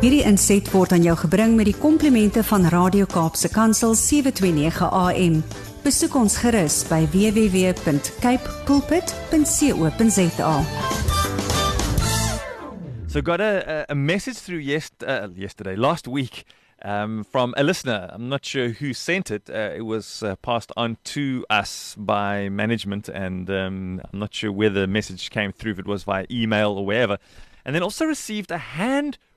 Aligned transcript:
Hierdie 0.00 0.22
inset 0.24 0.64
word 0.72 0.94
aan 0.96 1.02
jou 1.04 1.12
gebring 1.26 1.58
met 1.58 1.66
die 1.68 1.76
komplimente 1.76 2.40
van 2.48 2.62
Radio 2.72 3.04
Kaapse 3.04 3.50
Kansel 3.52 3.92
729 3.92 4.86
AM. 4.96 5.34
Besoek 5.84 6.14
ons 6.16 6.38
gerus 6.40 6.78
by 6.88 7.02
www.cape 7.12 8.54
pulpit.co.za. 8.64 10.54
So 13.12 13.20
got 13.20 13.44
a, 13.44 13.84
a 13.90 13.94
message 13.94 14.38
through 14.38 14.64
yes, 14.64 14.88
uh, 15.04 15.28
yesterday, 15.36 15.76
last 15.76 16.08
week, 16.08 16.46
um, 16.80 17.22
from 17.22 17.52
a 17.58 17.62
listener. 17.62 18.08
I'm 18.10 18.30
not 18.30 18.46
sure 18.46 18.70
who 18.70 18.94
sent 18.94 19.30
it. 19.30 19.50
Uh, 19.50 19.76
it 19.76 19.84
was 19.84 20.22
uh, 20.22 20.36
passed 20.36 20.72
on 20.78 20.96
to 21.12 21.44
us 21.50 21.94
by 21.98 22.48
management, 22.48 23.10
and 23.10 23.50
um, 23.50 24.00
I'm 24.10 24.18
not 24.18 24.32
sure 24.32 24.50
where 24.50 24.70
the 24.70 24.86
message 24.86 25.28
came 25.28 25.52
through, 25.52 25.72
if 25.72 25.78
it 25.80 25.86
was 25.86 26.04
via 26.04 26.24
email 26.30 26.70
or 26.72 26.86
wherever. 26.86 27.18
And 27.66 27.74
then 27.74 27.82
also 27.82 28.06
received 28.06 28.50
a 28.50 28.56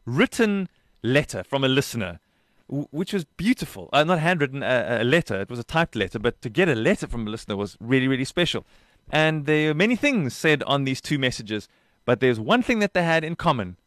handwritten 0.05 0.69
letter 1.01 1.43
from 1.43 1.63
a 1.63 1.67
listener, 1.67 2.19
which 2.67 3.13
was 3.13 3.25
beautiful. 3.25 3.89
Uh, 3.93 4.03
not 4.03 4.19
handwritten, 4.19 4.63
a, 4.63 4.99
a 5.01 5.03
letter. 5.03 5.41
It 5.41 5.49
was 5.49 5.59
a 5.59 5.63
typed 5.63 5.95
letter, 5.95 6.19
but 6.19 6.41
to 6.41 6.49
get 6.49 6.69
a 6.69 6.75
letter 6.75 7.07
from 7.07 7.27
a 7.27 7.29
listener 7.29 7.55
was 7.55 7.77
really, 7.79 8.07
really 8.07 8.25
special. 8.25 8.65
And 9.09 9.45
there 9.45 9.71
are 9.71 9.73
many 9.73 9.95
things 9.95 10.33
said 10.33 10.63
on 10.63 10.85
these 10.85 11.01
two 11.01 11.19
messages, 11.19 11.67
but 12.05 12.19
there's 12.19 12.39
one 12.39 12.63
thing 12.63 12.79
that 12.79 12.93
they 12.93 13.03
had 13.03 13.23
in 13.23 13.35
common. 13.35 13.77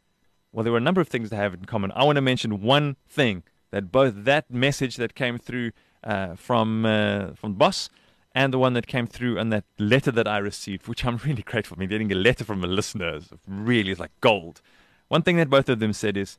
Well, 0.53 0.63
there 0.63 0.73
were 0.73 0.79
a 0.79 0.83
number 0.83 1.01
of 1.01 1.09
things 1.09 1.31
they 1.31 1.37
have 1.37 1.55
in 1.55 1.65
common. 1.65 1.93
I 1.93 2.05
want 2.05 2.17
to 2.17 2.23
mention 2.23 2.63
one 2.63 2.97
thing 3.09 3.43
that 3.71 3.91
both 3.91 4.25
that 4.25 4.51
message 4.51 4.97
that 4.97 5.15
came 5.15 5.39
through 5.39 5.73
uh, 6.05 6.35
from 6.37 6.87
uh, 6.87 7.35
from 7.35 7.55
Boss 7.55 7.91
and 8.35 8.53
the 8.53 8.59
one 8.59 8.75
that 8.75 8.87
came 8.87 9.07
through 9.07 9.39
and 9.39 9.53
that 9.53 9.65
letter 9.79 10.11
that 10.13 10.29
I 10.29 10.39
received, 10.39 10.87
which 10.87 11.05
I'm 11.05 11.17
really 11.25 11.43
grateful. 11.43 11.77
I 11.77 11.81
mean, 11.81 11.89
getting 11.89 12.13
a 12.13 12.15
letter 12.15 12.45
from 12.45 12.63
a 12.63 12.67
listener 12.67 13.17
is 13.17 13.29
really 13.47 13.91
is 13.91 13.99
like 13.99 14.13
gold. 14.21 14.61
One 15.09 15.23
thing 15.23 15.37
that 15.37 15.49
both 15.49 15.69
of 15.69 15.79
them 15.79 15.93
said 15.93 16.17
is, 16.17 16.39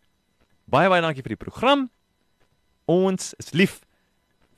"Baie 0.69 0.89
baie 0.89 1.01
dankie 1.01 1.23
vir 1.23 1.35
die 1.35 1.35
program. 1.35 1.89
Ons 2.87 3.33
is 3.39 3.53
lief 3.53 3.81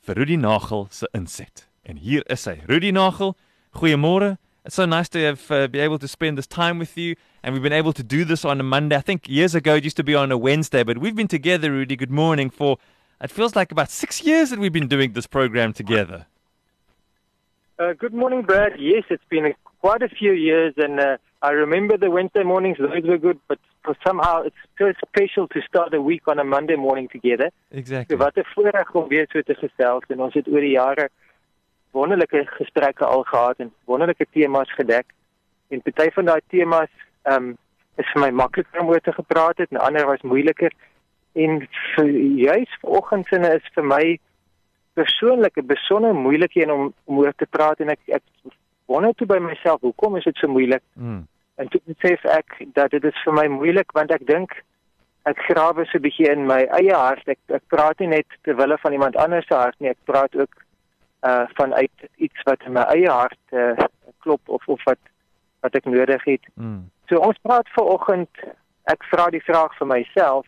vir 0.03 0.15
Rudy 0.15 0.37
Nagel 0.37 0.87
se 0.91 1.07
inset." 1.13 1.67
En 1.85 1.97
hier 1.97 2.23
is 2.29 2.45
hy. 2.45 2.61
Rudy 2.67 2.91
Nagel, 2.91 3.35
goeiemôre. 3.75 4.37
It's 4.65 4.75
so 4.75 4.85
nice 4.85 5.09
to 5.09 5.19
have 5.19 5.51
uh, 5.51 5.67
be 5.67 5.79
able 5.79 5.97
to 5.97 6.07
spend 6.07 6.37
this 6.37 6.45
time 6.45 6.77
with 6.79 6.97
you, 6.97 7.15
and 7.41 7.53
we've 7.53 7.63
been 7.63 7.73
able 7.73 7.93
to 7.93 8.03
do 8.03 8.25
this 8.25 8.43
on 8.45 8.59
a 8.59 8.63
Monday. 8.63 8.95
I 8.95 9.01
think 9.01 9.27
years 9.27 9.55
ago 9.55 9.75
it 9.75 9.83
used 9.83 9.97
to 9.97 10.03
be 10.03 10.15
on 10.15 10.31
a 10.31 10.37
Wednesday, 10.37 10.83
but 10.83 10.97
we've 10.97 11.15
been 11.15 11.27
together, 11.27 11.71
Rudy. 11.71 11.95
Good 11.95 12.11
morning. 12.11 12.49
For 12.49 12.77
it 13.21 13.31
feels 13.31 13.55
like 13.55 13.71
about 13.71 13.89
six 13.89 14.23
years 14.23 14.49
that 14.49 14.59
we've 14.59 14.73
been 14.73 14.87
doing 14.87 15.13
this 15.13 15.27
program 15.27 15.73
together. 15.73 16.25
Uh, 17.79 17.93
good 17.93 18.13
morning, 18.13 18.41
Brad. 18.41 18.73
Yes, 18.77 19.05
it's 19.09 19.23
been 19.29 19.45
a, 19.45 19.53
quite 19.81 20.01
a 20.01 20.09
few 20.09 20.33
years, 20.33 20.73
and 20.77 20.99
uh, 20.99 21.17
I 21.41 21.51
remember 21.51 21.97
the 21.97 22.11
Wednesday 22.11 22.43
mornings; 22.43 22.77
those 22.77 23.03
were 23.03 23.17
good. 23.17 23.39
But 23.47 23.59
somehow, 24.05 24.41
it's 24.41 24.55
so 24.77 24.91
special 25.07 25.47
to 25.49 25.61
start 25.61 25.93
a 25.93 26.01
week 26.01 26.27
on 26.27 26.37
a 26.39 26.43
Monday 26.43 26.75
morning 26.75 27.07
together. 27.07 27.49
Exactly. 27.71 28.15
So 28.15 28.23
wat 28.23 28.35
'n 28.37 28.43
voorreg 28.53 28.91
om 28.93 29.07
weer 29.07 29.27
so 29.31 29.41
te 29.41 29.55
gesels 29.55 30.03
en 30.07 30.21
ons 30.21 30.33
het 30.33 30.47
oor 30.47 30.59
die 30.59 30.77
jare 30.77 31.09
wonderlike 31.91 32.45
gesprekke 32.45 33.05
al 33.05 33.23
gehad 33.23 33.57
en 33.59 33.73
wonderlike 33.85 34.25
temas 34.31 34.73
gedek. 34.73 35.05
En 35.67 35.81
party 35.81 36.09
van 36.11 36.25
daai 36.25 36.41
temas 36.47 36.91
ehm 37.23 37.35
um, 37.35 37.57
is 37.95 38.11
vir 38.13 38.21
my 38.21 38.29
makliker 38.29 38.79
om 38.81 38.87
oor 38.87 39.01
te 39.01 39.11
gepraat 39.11 39.57
het 39.57 39.71
en 39.71 39.77
ander 39.77 40.05
was 40.05 40.21
moeiliker. 40.21 40.71
En 41.33 41.67
vir, 41.95 42.09
juis 42.47 42.77
vanoggend 42.81 43.25
sinne 43.27 43.53
is 43.55 43.71
vir 43.73 43.85
my 43.85 44.19
persoonlik 44.93 45.57
'n 45.57 45.65
besonder 45.65 46.13
moeilike 46.15 46.61
een 46.61 46.71
om 46.71 46.93
om 47.03 47.19
oor 47.19 47.33
te 47.35 47.45
praat 47.45 47.79
en 47.79 47.89
ek 47.89 47.99
ek 48.07 48.23
wonder 48.89 49.13
toe 49.15 49.27
by 49.29 49.37
myself 49.43 49.81
hoekom 49.85 50.17
is 50.17 50.27
dit 50.27 50.41
so 50.41 50.49
moeilik? 50.51 50.83
Mm. 50.93 51.21
En 51.61 51.69
toe 51.69 51.81
besef 51.85 52.25
ek 52.25 52.57
dat 52.77 52.91
dit 52.95 53.03
is 53.03 53.23
vir 53.25 53.35
my 53.37 53.47
moeilik 53.53 53.91
want 53.97 54.11
ek 54.15 54.25
dink 54.27 54.55
ek 55.29 55.41
grawe 55.49 55.85
so 55.85 55.97
'n 55.99 56.05
bietjie 56.05 56.29
in 56.31 56.47
my 56.47 56.61
eie 56.79 56.95
hart. 56.95 57.27
Ek 57.27 57.39
ek 57.59 57.65
praat 57.73 57.99
nie 57.99 58.11
net 58.15 58.27
ter 58.43 58.55
wille 58.55 58.77
van 58.81 58.93
iemand 58.93 59.15
anders 59.15 59.47
se 59.47 59.55
hart 59.55 59.79
nie, 59.79 59.89
ek 59.89 60.05
praat 60.05 60.35
ook 60.35 60.63
uh 61.29 61.45
vanuit 61.59 62.07
iets 62.17 62.47
wat 62.47 62.63
in 62.65 62.73
my 62.73 62.85
eie 62.95 63.09
hart 63.09 63.43
uh, 63.51 63.75
klop 64.23 64.41
of 64.47 64.67
of 64.67 64.83
wat 64.85 65.01
wat 65.61 65.75
ek 65.75 65.85
nodig 65.85 66.23
het. 66.23 66.45
Mm. 66.55 66.89
So 67.09 67.19
ons 67.19 67.37
praat 67.43 67.67
vanoggend 67.75 68.29
ek 68.83 69.03
vra 69.11 69.29
die 69.29 69.43
vraag 69.43 69.75
vir 69.77 69.87
myself, 69.87 70.47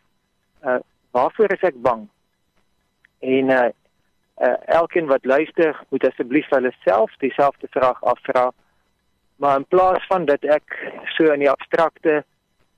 uh 0.63 0.79
waarvoor 1.11 1.51
is 1.53 1.67
ek 1.67 1.81
bang? 1.83 2.07
En 3.19 3.49
uh, 3.51 3.69
uh 4.41 4.57
elkeen 4.65 5.07
wat 5.07 5.25
luister, 5.25 5.77
moet 5.89 6.07
asseblief 6.07 6.47
vir 6.49 6.61
hulle 6.61 6.73
self 6.85 7.13
dieselfde 7.21 7.67
vraag 7.69 8.03
afvra. 8.03 8.49
Maar 9.41 9.57
in 9.57 9.65
plaas 9.73 10.05
van 10.07 10.25
dat 10.25 10.43
ek 10.43 10.77
so 11.15 11.33
in 11.33 11.43
die 11.45 11.49
abstrakte 11.49 12.23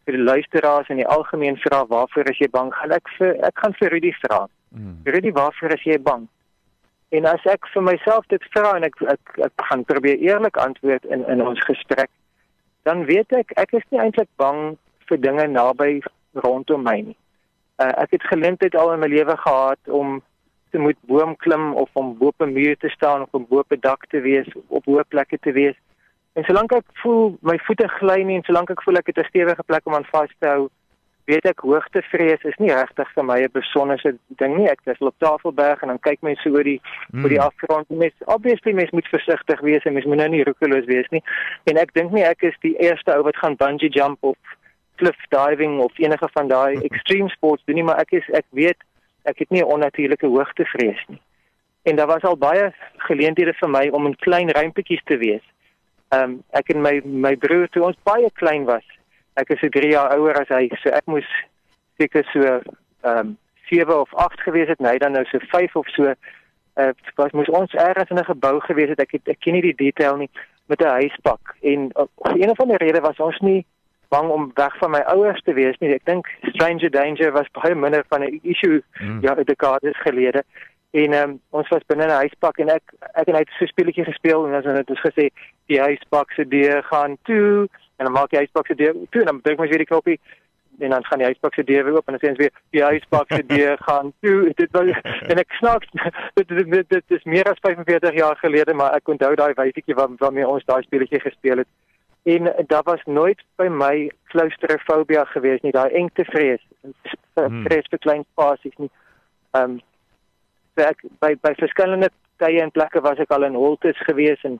vir 0.03 0.17
die 0.17 0.23
luisteraars 0.23 0.89
in 0.91 0.99
die 0.99 1.07
algemeen 1.07 1.57
vra 1.63 1.85
waarvoor 1.87 2.29
is 2.31 2.39
jy 2.39 2.49
bang? 2.51 2.71
Gaan 2.75 2.91
ek 2.91 3.09
vir 3.17 3.35
ek 3.47 3.63
gaan 3.63 3.75
vir 3.79 3.95
Rudy 3.95 4.11
vra. 4.19 4.45
Mm. 4.75 4.97
Rudy, 5.05 5.31
waarvoor 5.31 5.75
is 5.77 5.85
jy 5.87 5.99
bang? 6.01 6.27
En 7.13 7.27
as 7.29 7.45
ek 7.45 7.67
vir 7.73 7.85
myself 7.85 8.27
dit 8.33 8.45
vra 8.55 8.73
en 8.77 8.87
ek 8.89 8.99
ek, 9.15 9.33
ek 9.47 9.65
gaan 9.69 9.85
probeer 9.87 10.19
eerlik 10.19 10.57
antwoord 10.57 11.05
in 11.05 11.23
in 11.31 11.43
ons 11.45 11.61
gesprek, 11.69 12.11
dan 12.89 13.05
weet 13.07 13.31
ek 13.37 13.53
ek 13.61 13.75
is 13.79 13.85
nie 13.91 14.01
eintlik 14.01 14.31
bang 14.41 14.75
vir 15.07 15.21
dinge 15.21 15.47
naby 15.47 16.01
rondom 16.45 16.83
my 16.83 16.99
nie. 17.11 17.17
Uh, 17.81 17.91
ek 18.03 18.17
het 18.17 18.29
geleentheid 18.31 18.75
al 18.75 18.93
in 18.95 19.03
my 19.03 19.09
lewe 19.11 19.37
gehad 19.37 19.93
om 20.01 20.21
te 20.73 20.81
moet 20.81 20.99
boom 21.09 21.35
klim 21.45 21.73
of 21.77 21.89
om 21.93 22.13
bo 22.17 22.33
op 22.33 22.41
'n 22.41 22.53
muur 22.53 22.77
te 22.77 22.89
staan 22.89 23.21
of 23.21 23.31
om 23.31 23.45
bo 23.49 23.59
op 23.63 23.71
'n 23.71 23.85
dak 23.89 24.05
te 24.09 24.19
wees, 24.21 24.47
op 24.67 24.85
hoë 24.85 25.05
plekke 25.07 25.37
te 25.39 25.51
wees. 25.51 25.77
En 26.33 26.43
solank 26.43 26.71
ek 26.71 26.87
voel 27.01 27.37
my 27.41 27.57
voete 27.65 27.87
gly 27.87 28.21
nie 28.21 28.35
en 28.35 28.43
solank 28.43 28.69
ek 28.69 28.81
voel 28.83 28.97
ek 28.97 29.07
het 29.07 29.17
'n 29.17 29.29
stewige 29.29 29.63
plek 29.63 29.85
om 29.85 29.95
aan 29.95 30.11
vas 30.11 30.33
te 30.39 30.47
hou, 30.47 30.69
weet 31.25 31.45
ek 31.45 31.59
hoogtevrees 31.59 32.43
is 32.43 32.57
nie 32.59 32.73
regtig 32.73 33.11
vir 33.15 33.25
my 33.25 33.39
'n 33.41 33.51
besonderse 33.53 34.17
ding 34.41 34.57
nie. 34.57 34.67
Ek 34.67 34.79
is 34.85 34.97
op 34.99 35.15
Tafelberg 35.17 35.81
en 35.81 35.87
dan 35.87 35.99
kyk 35.99 36.21
mens 36.21 36.41
so 36.41 36.49
oor 36.49 36.63
die 36.63 36.81
mm. 37.11 37.23
oor 37.23 37.29
die 37.29 37.41
afgrond. 37.41 37.89
Mens 37.89 38.13
obviously 38.25 38.73
mens 38.73 38.91
moet 38.91 39.07
versigtig 39.07 39.59
wees 39.61 39.83
en 39.83 39.93
mens 39.93 40.05
moet 40.05 40.17
nou 40.17 40.29
nie 40.29 40.43
roekeloos 40.43 40.85
wees 40.85 41.09
nie. 41.09 41.23
En 41.63 41.77
ek 41.77 41.93
dink 41.93 42.11
nie 42.11 42.25
ek 42.25 42.41
is 42.41 42.57
die 42.59 42.75
eerste 42.77 43.15
ou 43.15 43.23
wat 43.23 43.37
gaan 43.37 43.55
bungee 43.55 43.89
jump 43.89 44.17
of 44.23 44.37
cliff 44.95 45.19
diving 45.29 45.79
of 45.79 45.97
enige 45.97 46.29
van 46.33 46.47
daai 46.47 46.81
extreme 46.89 47.29
sports 47.29 47.63
doen 47.65 47.75
nie, 47.75 47.83
maar 47.83 47.99
ek 47.99 48.11
is 48.11 48.29
ek 48.33 48.45
weet 48.49 48.77
ek 49.23 49.39
het 49.39 49.49
nie 49.49 49.61
'n 49.61 49.71
onnatuurlike 49.75 50.27
hoogtevrees 50.27 51.03
nie. 51.07 51.21
En 51.83 51.95
daar 51.95 52.07
was 52.07 52.21
al 52.21 52.37
baie 52.37 52.73
geleenthede 52.97 53.53
vir 53.53 53.69
my 53.69 53.87
om 53.87 54.05
in 54.05 54.15
klein 54.15 54.49
ruimtetjies 54.49 55.03
te 55.03 55.17
wees. 55.17 55.43
Ehm 56.09 56.23
um, 56.23 56.43
ek 56.49 56.69
en 56.69 56.81
my 56.81 57.01
my 57.03 57.35
broer 57.35 57.67
toe 57.69 57.83
ons 57.83 57.97
baie 58.03 58.31
klein 58.33 58.65
was. 58.65 58.85
Ek 59.33 59.49
is 59.49 59.59
so 59.59 59.69
3 59.69 59.89
jaar 59.89 60.17
ouer 60.17 60.39
as 60.39 60.47
hy, 60.47 60.69
so 60.81 60.89
ek 60.89 61.05
moes 61.05 61.29
seker 61.97 62.23
so 62.31 62.41
ehm 62.41 63.17
um, 63.17 63.37
7 63.69 63.99
of 63.99 64.13
8 64.13 64.41
gewees 64.41 64.67
het, 64.67 64.79
en 64.79 64.85
hy 64.85 64.97
dan 64.97 65.11
nou 65.11 65.25
so 65.25 65.39
5 65.39 65.75
of 65.75 65.87
so. 65.87 66.13
Uh 66.75 66.91
was 67.15 67.31
moes 67.31 67.49
ons 67.49 67.73
ergens 67.73 68.09
in 68.09 68.17
'n 68.17 68.25
gebou 68.25 68.59
gewees 68.59 68.89
het. 68.89 68.99
Ek 68.99 69.11
het 69.11 69.27
ek 69.27 69.39
ken 69.39 69.53
nie 69.53 69.61
die 69.61 69.75
detail 69.75 70.15
nie 70.17 70.29
met 70.65 70.81
'n 70.81 70.87
huispak 70.87 71.55
en 71.61 71.89
uh, 71.95 72.03
vir 72.15 72.41
een 72.41 72.49
of 72.49 72.59
ander 72.59 72.77
rede 72.77 73.01
was 73.01 73.17
ons 73.17 73.39
nie 73.39 73.65
bang 74.13 74.29
om 74.29 74.51
weg 74.59 74.77
van 74.81 74.91
my 74.95 75.01
ouers 75.13 75.41
te 75.45 75.55
wees 75.57 75.79
nie. 75.81 75.93
Ek 75.95 76.05
dink 76.09 76.29
stranger 76.53 76.91
danger 76.93 77.33
was 77.35 77.49
baie 77.57 77.75
minder 77.75 78.05
van 78.13 78.23
'n 78.25 78.39
issue 78.43 78.81
mm. 78.99 79.19
ja, 79.25 79.35
dekades 79.35 79.97
gelede. 80.05 80.43
En 80.93 81.13
um, 81.13 81.39
ons 81.49 81.69
was 81.73 81.85
binne 81.89 82.05
'n 82.05 82.21
huispak 82.23 82.59
en 82.61 82.69
ek 82.69 82.93
ek 83.21 83.27
en 83.27 83.35
hy 83.37 83.43
het 83.45 83.53
so 83.57 83.65
'n 83.65 83.73
speletjie 83.73 84.05
gespeel 84.05 84.45
en 84.45 84.53
ons 84.59 84.65
het 84.65 84.89
ons 84.89 85.05
gesê 85.07 85.25
die 85.65 85.81
huispak 85.81 86.31
se 86.31 86.45
deur 86.47 86.83
gaan 86.83 87.17
toe 87.23 87.67
en 87.97 88.05
dan 88.05 88.11
maak 88.11 88.29
die 88.29 88.41
huispak 88.43 88.65
se 88.67 88.75
deur 88.75 88.93
toe 89.09 89.21
en 89.21 89.29
dan 89.31 89.41
druk 89.41 89.59
ons 89.59 89.69
weer 89.69 89.83
die 89.85 89.91
knoppie 89.91 90.19
en 90.79 90.89
dan 90.89 91.05
gaan 91.05 91.17
die 91.17 91.29
huispak 91.31 91.53
se 91.53 91.63
deur 91.63 91.83
weer 91.83 91.95
oop 91.97 92.07
en 92.07 92.17
dan 92.17 92.21
sê 92.21 92.29
ons 92.33 92.41
weer 92.43 92.53
die 92.69 92.83
huispak 92.83 93.33
se 93.33 93.45
deur 93.45 93.77
gaan 93.87 94.13
toe. 94.21 94.53
Dit 94.55 94.71
was 94.71 94.89
en 95.31 95.37
ek 95.37 95.57
snaaks 95.59 95.89
dit, 96.37 96.47
dit, 96.47 96.71
dit, 96.71 96.89
dit 96.89 97.17
is 97.17 97.23
meer 97.23 97.49
as 97.49 97.63
45 97.65 98.13
jaar 98.13 98.37
gelede 98.45 98.73
maar 98.73 98.93
ek 98.93 99.09
onthou 99.09 99.33
daai 99.35 99.53
wyfietjie 99.57 99.97
waar 99.97 100.13
waarmee 100.21 100.47
ons 100.47 100.65
daai 100.65 100.83
speletjie 100.85 101.25
gespeel 101.25 101.63
het 101.63 101.71
en 102.23 102.49
daar 102.67 102.83
was 102.83 103.01
nooit 103.05 103.41
by 103.55 103.67
my 103.67 104.11
klaustrofobia 104.31 105.25
gewees 105.25 105.61
nie 105.61 105.71
daai 105.71 105.91
engtevrees 105.91 106.61
Hmm. 107.35 107.63
vrees 107.65 107.87
vir 107.89 107.99
klein 107.99 108.25
spasies 108.31 108.75
nie. 108.77 108.89
Ehm 109.57 109.71
um, 109.71 109.79
so 110.75 110.85
ek 110.85 111.03
by 111.21 111.33
by 111.41 111.53
verskillende 111.59 112.09
tye 112.41 112.61
en 112.61 112.71
plekke 112.71 113.01
was 113.01 113.19
ek 113.19 113.31
al 113.31 113.45
in 113.47 113.57
holtes 113.57 113.99
gewees 114.07 114.41
en 114.43 114.59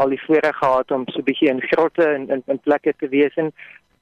al 0.00 0.14
die 0.14 0.20
voorreg 0.26 0.56
gehad 0.56 0.90
om 0.90 1.06
so 1.08 1.18
'n 1.18 1.26
bietjie 1.28 1.50
in 1.50 1.60
grotte 1.72 2.06
en 2.06 2.28
in, 2.30 2.42
in 2.46 2.58
plekke 2.58 2.94
te 2.98 3.08
wees. 3.08 3.34
En 3.36 3.52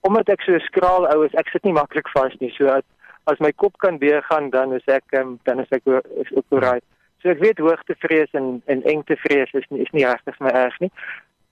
omdat 0.00 0.28
ek 0.28 0.43
so 0.43 0.58
skraal 0.58 1.08
ou 1.12 1.25
is 1.25 1.34
ek 1.34 1.49
sit 1.49 1.64
nie 1.64 1.72
maklik 1.72 2.08
vas 2.14 2.34
nie. 2.40 2.52
So 2.56 2.67
as, 2.67 2.84
as 3.25 3.38
my 3.40 3.52
kop 3.52 3.76
kan 3.78 3.99
deurgaan 3.99 4.50
dan 4.50 4.72
is 4.72 4.84
ek 4.87 5.05
um, 5.12 5.38
dan 5.44 5.61
is 5.61 5.70
ek 5.70 5.82
is 6.25 6.32
ook 6.32 6.62
reg 6.64 6.84
so 7.22 7.31
ek 7.32 7.40
weet 7.43 7.58
hoogtevrees 7.58 8.31
en 8.38 8.62
en 8.67 8.82
engtevrees 8.82 9.52
is 9.52 9.67
nie 9.70 9.82
is 9.82 9.93
nie 9.96 10.06
regtig 10.06 10.38
my 10.40 10.52
erg 10.55 10.76
nie 10.81 10.90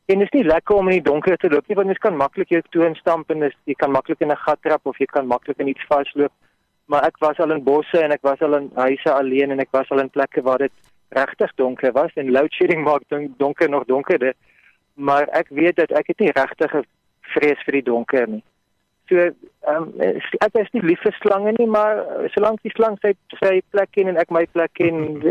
En 0.06 0.19
dit 0.19 0.29
is 0.29 0.38
nie 0.38 0.47
lekker 0.47 0.76
om 0.76 0.88
in 0.88 1.00
die 1.00 1.06
donker 1.11 1.37
te 1.37 1.49
loop 1.50 1.67
nie 1.67 1.76
want 1.79 1.91
jy 1.91 1.99
kan 1.99 2.17
maklik 2.17 2.53
jou 2.55 2.61
toe 2.70 2.85
instamp 2.87 3.31
en 3.31 3.49
jy 3.49 3.75
kan 3.75 3.91
maklik 3.91 4.20
in 4.23 4.31
'n 4.31 4.44
gat 4.47 4.61
trap 4.62 4.87
of 4.87 4.99
jy 4.99 5.06
kan 5.06 5.26
maklik 5.26 5.58
in 5.58 5.69
iets 5.69 5.87
vasloop. 5.88 6.32
Maar 6.87 7.06
ek 7.06 7.17
was 7.19 7.38
al 7.38 7.50
in 7.50 7.64
bosse 7.64 7.99
en 8.03 8.12
ek 8.12 8.23
was 8.23 8.41
al 8.41 8.55
in 8.56 8.70
huise 8.75 9.12
alleen 9.12 9.50
en 9.50 9.61
ek 9.61 9.73
was 9.73 9.91
al 9.91 10.00
in 10.00 10.11
plekke 10.11 10.43
waar 10.43 10.58
dit 10.58 10.73
regtig 11.08 11.55
donker 11.55 11.93
was 11.93 12.12
en 12.14 12.31
load 12.31 12.53
shedding 12.53 12.85
maak 12.85 13.03
don- 13.08 13.35
donker 13.38 13.69
nog 13.69 13.85
donkerder. 13.85 14.35
Maar 14.94 15.29
ek 15.29 15.49
weet 15.49 15.76
dat 15.76 15.91
ek 15.91 16.06
het 16.06 16.19
nie 16.19 16.31
regtig 16.31 16.75
'n 16.75 16.85
vrees 17.20 17.62
vir 17.64 17.73
die 17.73 17.82
donker 17.82 18.29
nie. 18.29 18.43
So 19.08 19.17
ehm 19.19 19.82
um, 19.82 19.93
ek 20.43 20.55
is 20.55 20.70
nie 20.73 20.82
lief 20.82 21.00
vir 21.03 21.14
slange 21.20 21.53
nie, 21.58 21.67
maar 21.67 22.05
solank 22.35 22.62
die 22.62 22.73
slang 22.75 22.99
sy 23.03 23.14
sy 23.43 23.61
plek 23.70 23.91
ken 23.91 24.08
en 24.08 24.17
ek 24.17 24.31
my 24.31 24.47
plek 24.47 24.73
ken, 24.75 25.23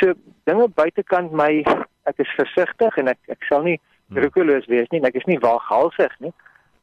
so 0.00 0.14
dinge 0.50 0.66
buitekant 0.68 1.32
my, 1.32 1.62
ek 2.10 2.18
is 2.18 2.34
versigtig 2.38 2.98
en 2.98 3.08
ek 3.08 3.18
ek 3.28 3.46
sal 3.48 3.62
nie. 3.62 3.78
Roekeloos 4.14 4.66
wees 4.66 4.88
nie, 4.90 5.02
ek 5.06 5.20
is 5.20 5.26
nie 5.30 5.38
waaghalsig 5.42 6.14
nie, 6.20 6.32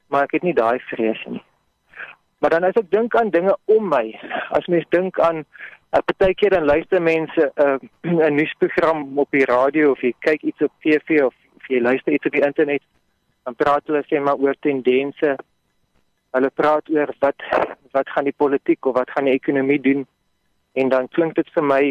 maar 0.07 0.27
ek 0.27 0.37
het 0.37 0.43
nie 0.47 0.55
daai 0.55 0.79
vrees 0.91 1.23
nie. 1.27 1.43
Maar 2.39 2.53
dan 2.53 2.67
as 2.67 2.77
ek 2.79 2.91
dink 2.93 3.15
aan 3.17 3.33
dinge 3.33 3.55
om 3.65 3.89
my, 3.89 4.13
as 4.55 4.67
mens 4.71 4.85
dink 4.93 5.19
aan 5.19 5.43
'n 5.43 5.45
uh, 5.97 6.03
partykeer 6.05 6.49
dan 6.49 6.65
luister 6.65 7.01
mense 7.01 7.51
uh, 7.63 7.77
'n 8.03 8.35
nuusprogram 8.35 9.17
op 9.17 9.31
die 9.31 9.45
radio 9.45 9.91
of 9.91 10.01
jy 10.01 10.13
kyk 10.19 10.41
iets 10.41 10.61
op 10.61 10.71
TV 10.79 11.23
of, 11.23 11.33
of 11.55 11.67
jy 11.67 11.81
luister 11.81 12.13
iets 12.13 12.25
op 12.25 12.31
die 12.31 12.45
internet, 12.45 12.83
dan 13.43 13.55
praat 13.55 13.87
hulle 13.87 14.03
sê 14.05 14.19
maar 14.19 14.37
oor 14.37 14.55
tendense. 14.59 15.35
Hulle 16.31 16.49
praat 16.53 16.89
oor 16.89 17.09
wat 17.19 17.41
wat 17.91 18.09
gaan 18.09 18.27
die 18.27 18.37
politiek 18.37 18.85
of 18.85 18.93
wat 18.93 19.09
gaan 19.09 19.25
die 19.25 19.33
ekonomie 19.33 19.81
doen 19.81 20.05
en 20.73 20.89
dan 20.89 21.07
klink 21.07 21.35
dit 21.35 21.49
vir 21.55 21.63
my 21.63 21.83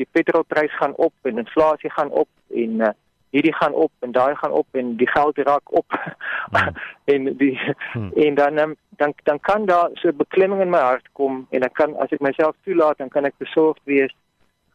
die 0.00 0.08
petrolprys 0.12 0.72
gaan 0.80 0.94
op 0.96 1.12
en 1.22 1.42
inflasie 1.42 1.90
gaan 1.90 2.10
op 2.10 2.28
en 2.54 2.80
uh, 2.80 2.92
hierdie 3.36 3.54
gaan 3.58 3.76
op 3.86 3.92
en 4.06 4.12
daai 4.16 4.34
gaan 4.40 4.54
op 4.60 4.80
en 4.80 4.94
die 5.02 5.08
geld 5.12 5.38
raak 5.48 5.72
op 5.80 5.98
hmm. 5.98 6.80
en 7.14 7.30
die 7.42 7.54
hmm. 7.92 8.10
en 8.26 8.34
dan 8.40 8.58
um, 8.64 8.74
dan 9.02 9.14
dan 9.28 9.40
kan 9.40 9.66
daar 9.70 9.90
so 10.02 10.12
beklemming 10.12 10.64
in 10.64 10.72
my 10.74 10.82
hart 10.88 11.08
kom 11.12 11.44
en 11.50 11.68
ek 11.68 11.76
kan 11.80 11.96
as 12.04 12.12
ek 12.16 12.24
myself 12.24 12.56
toelaat 12.64 12.98
dan 13.02 13.12
kan 13.12 13.28
ek 13.28 13.38
besorgd 13.44 13.82
wees 13.84 14.14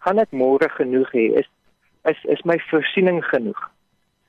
gaan 0.06 0.22
ek 0.22 0.31
môre 0.44 0.69
genoeg 0.78 1.12
hê 1.18 1.28
is 1.44 1.50
is 2.13 2.25
is 2.38 2.48
my 2.54 2.58
voorsiening 2.69 3.22
genoeg 3.34 3.69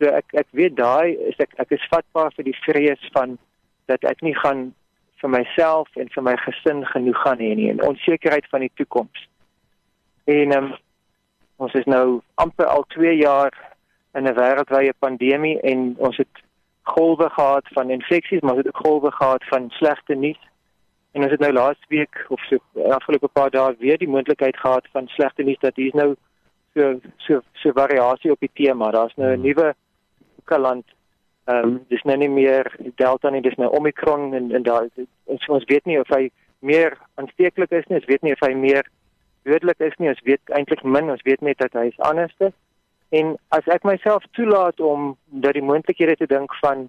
so 0.00 0.12
ek 0.20 0.38
ek 0.44 0.48
weet 0.60 0.76
daai 0.80 1.14
is 1.30 1.40
ek 1.46 1.56
ek 1.62 1.74
is 1.78 1.90
vatbaar 1.94 2.32
vir 2.36 2.50
die 2.50 2.60
vrees 2.66 3.10
van 3.16 3.38
dat 3.90 4.04
ek 4.08 4.22
nie 4.22 4.34
gaan 4.38 4.70
vir 5.22 5.30
myself 5.30 5.88
en 5.96 6.10
vir 6.14 6.24
my 6.26 6.34
gesin 6.44 6.82
genoeg 6.90 7.18
gaan 7.24 7.42
hê 7.42 7.52
nie 7.58 7.68
en 7.70 7.82
onsekerheid 7.86 8.48
van 8.50 8.64
die 8.66 8.72
toekoms. 8.80 9.26
En 10.30 10.54
um, 10.56 10.72
ons 11.62 11.74
is 11.78 11.86
nou 11.90 12.20
amper 12.42 12.66
al 12.66 12.84
2 12.94 13.14
jaar 13.20 13.54
in 14.14 14.26
'n 14.28 14.34
wêreldwye 14.34 14.92
pandemie 14.98 15.60
en 15.60 15.94
ons 15.98 16.16
het 16.16 16.42
golwe 16.82 17.28
gehad 17.30 17.68
van 17.68 17.90
infeksies, 17.90 18.40
maar 18.40 18.54
ons 18.54 18.64
het 18.64 18.74
ook 18.74 18.86
golwe 18.86 19.10
gehad 19.10 19.44
van 19.44 19.70
slegte 19.70 20.14
nuus. 20.14 20.40
En 21.12 21.22
ons 21.22 21.30
het 21.30 21.40
nou 21.40 21.52
laas 21.52 21.78
week 21.88 22.24
of 22.28 22.40
so 22.40 22.56
afgelope 22.88 23.28
paar 23.28 23.50
dae 23.50 23.74
weer 23.78 23.98
die 23.98 24.08
moontlikheid 24.08 24.56
gehad 24.56 24.88
van 24.92 25.06
slegte 25.06 25.42
nuus 25.42 25.58
dat 25.58 25.76
hier 25.76 25.94
nou 25.94 26.14
so 26.74 27.00
so 27.16 27.40
so 27.52 27.72
variasie 27.72 28.30
op 28.30 28.40
die 28.40 28.50
tema. 28.52 28.90
Daar's 28.90 29.14
nou 29.16 29.30
'n 29.30 29.34
hmm. 29.34 29.42
nuwe 29.42 29.74
kaland 30.44 30.84
Ehm 31.44 31.64
um, 31.64 31.84
dis 31.90 32.02
nou 32.06 32.14
nie 32.16 32.30
meer 32.30 32.68
Delta 33.00 33.30
nie, 33.30 33.40
dis 33.42 33.56
nou 33.58 33.66
Omicron 33.74 34.34
en 34.34 34.52
en 34.54 34.62
daar 34.62 34.84
ons 35.24 35.46
ons 35.50 35.64
weet 35.66 35.88
nie 35.90 35.98
of 35.98 36.10
hy 36.14 36.28
meer 36.62 36.94
aansteeklik 37.18 37.72
is 37.74 37.88
nie, 37.88 37.98
ons 37.98 38.06
weet 38.06 38.22
nie 38.22 38.34
of 38.36 38.44
hy 38.46 38.52
meer 38.54 38.86
dodelik 39.42 39.82
is 39.82 39.96
nie, 39.98 40.12
ons 40.12 40.22
weet 40.22 40.52
eintlik 40.54 40.84
min, 40.86 41.10
ons 41.10 41.24
weet 41.26 41.42
net 41.42 41.58
dat 41.58 41.74
hy 41.74 41.88
is 41.90 41.98
anderste. 42.06 42.52
En 43.12 43.34
as 43.52 43.66
ek 43.68 43.84
myself 43.84 44.24
toelaat 44.32 44.80
om 44.80 45.16
dat 45.44 45.52
die 45.52 45.62
moontlikhede 45.62 46.16
te 46.16 46.26
dink 46.26 46.54
van 46.62 46.86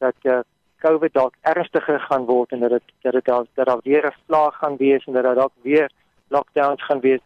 dat 0.00 0.16
uh, 0.24 0.38
COVID 0.80 1.12
dalk 1.12 1.34
ernstiger 1.40 2.00
gaan 2.00 2.24
word 2.24 2.52
en 2.52 2.62
dat 2.64 2.70
dit 2.70 2.94
dat 3.04 3.12
dit 3.12 3.24
dalk 3.24 3.48
dat 3.60 3.68
daar 3.68 3.82
weer 3.84 4.06
'n 4.06 4.16
vlaag 4.26 4.56
gaan 4.56 4.76
wees 4.76 5.04
en 5.04 5.12
dat 5.12 5.22
daar 5.22 5.34
dalk 5.34 5.52
weer 5.62 5.90
lockdowns 6.28 6.84
gaan 6.84 7.00
wees. 7.00 7.20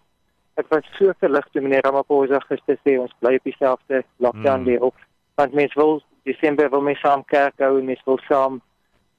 Ek 0.54 0.66
was 0.68 0.90
so 0.98 1.12
verlig 1.18 1.46
toe 1.52 1.62
meneer 1.62 1.82
Ramaphosa 1.82 2.40
gister 2.48 2.78
sê 2.82 2.98
ons 2.98 3.14
bly 3.18 3.34
op 3.34 3.44
dieselfde 3.44 4.02
lockdown 4.16 4.62
hmm. 4.62 4.64
weer 4.64 4.82
op 4.82 4.94
want 5.34 5.52
mense 5.52 5.78
wil 5.78 6.02
Desember 6.22 6.70
wil 6.70 6.82
my 6.82 6.94
saam 6.94 7.24
kerk 7.24 7.54
hou 7.58 7.78
en 7.78 7.84
mes 7.84 8.02
wil 8.04 8.18
saam 8.28 8.60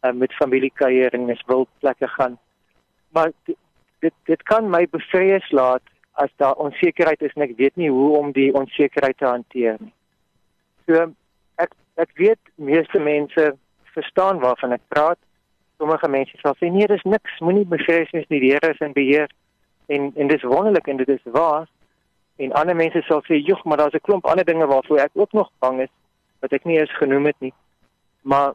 uh, 0.03 0.11
met 0.11 0.33
familie 0.33 0.71
kuier 0.73 1.13
en 1.13 1.25
mes 1.25 1.43
wil 1.47 1.67
plekke 1.79 2.07
gaan. 2.07 2.37
Maar 3.09 3.31
dit 3.99 4.13
dit 4.23 4.43
kan 4.43 4.69
my 4.69 4.87
bevrees 4.91 5.51
laat 5.51 5.83
as 6.13 6.29
daar 6.35 6.53
onsekerheid 6.53 7.21
is 7.21 7.33
en 7.35 7.45
ek 7.47 7.57
weet 7.57 7.75
nie 7.75 7.89
hoe 7.89 8.17
om 8.17 8.31
die 8.35 8.51
onsekerheid 8.53 9.17
te 9.17 9.25
hanteer 9.25 9.77
nie. 9.79 9.93
So 10.85 11.07
ek 11.55 11.75
ek 11.95 12.15
weet 12.19 12.39
meeste 12.55 12.99
mense 12.99 13.53
verstaan 13.95 14.39
waarvan 14.39 14.75
ek 14.77 14.87
praat. 14.87 15.19
Sommige 15.77 16.09
mense 16.09 16.37
sal 16.41 16.55
sê 16.59 16.71
nee, 16.71 16.87
dis 16.87 17.03
niks, 17.03 17.39
moenie 17.39 17.65
bevrees 17.65 18.11
nie, 18.11 18.25
die 18.29 18.51
Here 18.51 18.73
is 18.73 18.83
in 18.83 18.93
beheer. 18.97 19.31
En 19.87 20.11
en 20.15 20.27
dis 20.27 20.43
wonderlik 20.43 20.87
en 20.87 20.97
dit 20.97 21.09
is 21.09 21.31
waar. 21.35 21.67
En 22.37 22.53
ander 22.57 22.75
mense 22.75 23.01
sal 23.07 23.23
sê, 23.27 23.37
"Jog, 23.37 23.63
maar 23.63 23.77
daar's 23.77 23.93
'n 23.93 24.05
klomp 24.07 24.25
ander 24.25 24.45
dinge 24.45 24.65
waarvoor 24.65 24.97
ek 24.97 25.11
ook 25.13 25.31
nog 25.33 25.51
bang 25.59 25.81
is." 25.81 25.93
wat 26.41 26.53
ek 26.57 26.65
nie 26.65 26.79
eens 26.81 26.93
genoem 26.97 27.29
het 27.29 27.37
nie. 27.39 27.53
Maar 28.21 28.53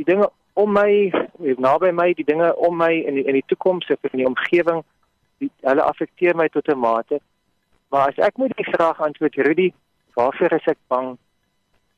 die 0.00 0.06
dinge 0.08 0.30
om 0.58 0.72
my, 0.74 1.10
naby 1.60 1.92
my, 1.94 2.10
die 2.18 2.26
dinge 2.26 2.50
om 2.56 2.76
my 2.80 2.90
in 2.90 3.20
die, 3.20 3.24
in 3.28 3.36
die 3.38 3.46
toekoms 3.52 3.90
of 3.92 4.08
in 4.10 4.22
die 4.22 4.26
omgewing, 4.26 4.82
die, 5.38 5.50
hulle 5.62 5.82
affekteer 5.82 6.36
my 6.36 6.48
tot 6.48 6.68
'n 6.68 6.78
mate. 6.78 7.20
Maar 7.90 8.08
as 8.08 8.18
ek 8.26 8.36
moet 8.36 8.56
die 8.56 8.72
vraag 8.72 9.00
antwoord, 9.00 9.34
Rudy, 9.34 9.72
waarvoor 10.14 10.52
is 10.52 10.66
ek 10.66 10.78
bang? 10.88 11.16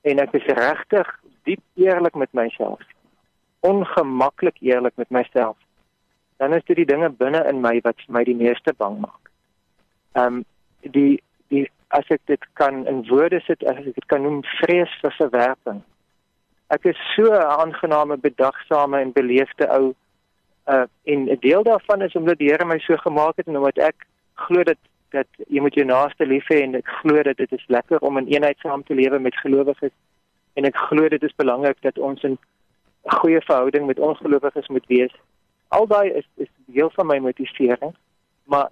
En 0.02 0.18
ek 0.18 0.32
is 0.32 0.46
regtig 0.46 1.08
diep 1.44 1.62
eerlik 1.74 2.14
met 2.14 2.32
myself. 2.32 2.80
Ongemaklik 3.60 4.56
eerlik 4.60 4.96
met 4.96 5.10
myself. 5.10 5.56
Dan 6.36 6.54
is 6.54 6.64
dit 6.64 6.76
die 6.76 6.88
dinge 6.88 7.10
binne 7.10 7.44
in 7.48 7.60
my 7.60 7.80
wat 7.84 7.96
my 8.08 8.24
die 8.24 8.36
meeste 8.36 8.72
bang 8.76 9.00
maak. 9.00 9.30
Ehm 10.12 10.40
um, 10.40 10.44
die 10.80 11.22
die 11.48 11.66
as 11.88 12.06
ek 12.08 12.22
dit 12.30 12.44
kan 12.54 12.86
in 12.86 13.02
woorde 13.08 13.40
sit 13.44 13.64
as 13.66 13.76
ek 13.82 13.94
dit 13.94 14.06
kan 14.06 14.22
noem 14.22 14.42
vrees 14.60 14.92
vir 15.02 15.14
verwerping. 15.18 15.82
Ek 16.70 16.84
is 16.86 16.98
so 17.16 17.26
'n 17.34 17.42
aangename, 17.42 18.16
bedagsame 18.16 19.00
en 19.00 19.12
beleefde 19.12 19.66
ou 19.78 19.94
uh 20.66 20.84
en 21.04 21.28
'n 21.30 21.40
deel 21.40 21.62
daarvan 21.62 22.02
is 22.02 22.14
omdat 22.14 22.38
die 22.38 22.48
Here 22.48 22.64
my 22.64 22.78
so 22.78 22.96
gemaak 22.96 23.36
het 23.36 23.46
en 23.46 23.56
omdat 23.56 23.78
ek 23.78 24.06
glo 24.34 24.62
dat 24.62 24.78
dat 25.10 25.26
jy 25.48 25.60
moet 25.60 25.74
jou 25.74 25.86
naaste 25.86 26.26
lief 26.26 26.46
hê 26.52 26.62
en 26.62 26.74
ek 26.74 26.88
glo 27.02 27.22
dat 27.22 27.36
dit 27.36 27.52
is 27.52 27.64
lekker 27.66 27.98
om 27.98 28.18
in 28.18 28.26
eenheid 28.26 28.58
saam 28.58 28.82
te 28.82 28.94
lewe 28.94 29.18
met 29.18 29.36
gelowiges 29.36 29.92
en 30.54 30.64
ek 30.64 30.76
glo 30.76 31.08
dit 31.08 31.22
is 31.22 31.34
belangrik 31.36 31.82
dat 31.82 31.98
ons 31.98 32.22
'n 32.22 32.38
goeie 33.02 33.40
verhouding 33.40 33.86
met 33.86 33.98
ongelowiges 33.98 34.68
moet 34.68 34.86
wees. 34.86 35.14
Al 35.68 35.86
daai 35.86 36.10
is 36.10 36.28
is 36.36 36.48
deel 36.66 36.90
van 36.90 37.06
my 37.06 37.18
motivering, 37.18 37.94
maar 38.44 38.68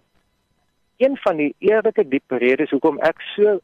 een 0.97 1.17
van 1.17 1.37
die 1.37 1.55
eerlike 1.59 2.09
diep 2.09 2.31
redes 2.31 2.71
hoekom 2.71 2.99
ek 2.99 3.21
so 3.21 3.61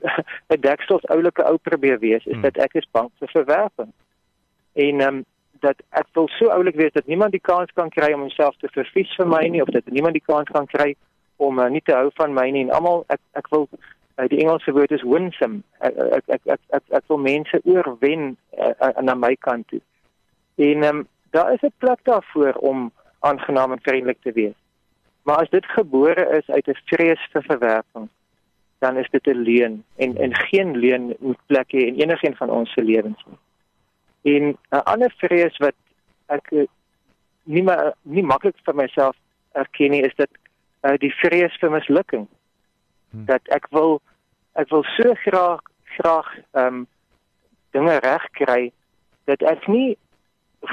'n 0.52 0.60
deksels 0.60 1.06
oulike 1.06 1.44
ou 1.44 1.56
probeer 1.56 1.98
wees 1.98 2.24
is 2.26 2.32
hmm. 2.32 2.42
dat 2.42 2.56
ek 2.56 2.74
is 2.74 2.88
bang 2.90 3.10
vir 3.18 3.28
verwerping. 3.28 3.92
En 4.72 5.00
ehm 5.00 5.14
um, 5.14 5.24
dat 5.60 5.82
ek 5.90 6.06
wil 6.12 6.28
so 6.38 6.48
oulik 6.54 6.76
wees 6.76 6.92
dat 6.92 7.06
niemand 7.06 7.32
die 7.32 7.46
kans 7.50 7.70
kan 7.74 7.90
kry 7.90 8.12
om 8.12 8.20
homself 8.20 8.56
te 8.58 8.68
verfies 8.72 9.14
vir 9.16 9.26
my 9.26 9.42
nie 9.48 9.62
of 9.62 9.72
dat 9.74 9.86
niemand 9.86 10.18
die 10.18 10.26
kans 10.26 10.48
kan 10.52 10.66
kry 10.66 10.94
om 11.36 11.58
uh, 11.58 11.68
nie 11.68 11.82
te 11.84 11.94
hou 11.96 12.10
van 12.14 12.34
my 12.36 12.50
nie 12.50 12.66
en 12.66 12.74
almal 12.76 13.04
ek 13.08 13.20
ek 13.40 13.48
wil 13.54 13.68
uh, 14.20 14.28
die 14.28 14.40
Engelse 14.44 14.72
woord 14.76 14.92
is 14.92 15.06
winsome. 15.06 15.62
Ek 15.80 15.96
ek 15.96 16.24
ek 16.36 16.54
ek, 16.56 16.62
ek, 16.76 16.84
ek 17.00 17.04
wil 17.08 17.22
mense 17.24 17.60
oorwen 17.64 18.36
uh, 18.58 18.72
uh, 18.76 18.92
na 19.02 19.16
my 19.16 19.34
kant 19.46 19.68
toe. 19.72 19.80
En 20.60 20.84
um, 20.84 21.04
daar 21.36 21.52
is 21.52 21.62
'n 21.62 21.72
plek 21.78 22.04
daarvoor 22.04 22.54
om 22.72 22.90
aangenaam 23.20 23.72
en 23.72 23.82
vriendelik 23.82 24.20
te 24.22 24.32
wees. 24.32 24.58
Maar 25.22 25.36
as 25.36 25.50
dit 25.50 25.66
gebore 25.66 26.24
is 26.38 26.48
uit 26.50 26.68
'n 26.68 26.80
vrees 26.84 27.28
vir 27.32 27.42
verwerping, 27.42 28.08
dan 28.78 28.96
is 28.96 29.08
dit 29.10 29.26
'n 29.26 29.42
leuen 29.48 29.84
en 29.96 30.16
en 30.16 30.34
geen 30.34 30.76
leuen 30.76 31.14
moet 31.18 31.40
plek 31.46 31.72
hê 31.72 31.86
in 31.86 32.00
enigiets 32.00 32.36
van 32.36 32.50
ons 32.50 32.72
se 32.72 32.82
lewens 32.82 33.24
nie. 33.26 33.38
En 34.22 34.56
'n 34.70 34.84
ander 34.84 35.12
vrees 35.16 35.56
wat 35.56 35.74
ek 36.26 36.52
eh, 36.52 36.66
nie 37.44 37.62
maar 37.62 37.92
nie 38.02 38.22
maklik 38.22 38.56
vir 38.64 38.74
myself 38.74 39.16
erken 39.52 39.90
nie 39.90 40.02
is 40.02 40.14
dat 40.16 40.30
uh, 40.82 40.96
die 40.98 41.12
vrees 41.14 41.56
vir 41.60 41.70
mislukking. 41.70 42.28
Hmm. 43.10 43.24
Dat 43.24 43.42
ek 43.48 43.66
wil 43.70 44.00
ek 44.52 44.68
wil 44.70 44.84
so 44.96 45.14
graag 45.24 45.60
graag 45.96 46.28
ehm 46.52 46.66
um, 46.66 46.86
dinge 47.70 47.98
regkry 48.02 48.72
dat 49.24 49.42
ek 49.42 49.66
nie 49.66 49.96